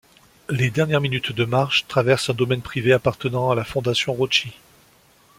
[0.49, 4.57] Les dernières minutes de marche traversent un domaine privé appartenant à la Fondation Ronchi.